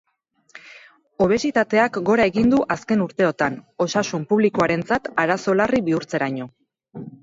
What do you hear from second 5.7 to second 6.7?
bihurtzeraino.